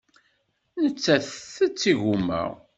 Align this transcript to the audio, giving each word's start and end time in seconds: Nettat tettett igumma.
Nettat 0.83 1.23
tettett 1.25 1.83
igumma. 1.91 2.43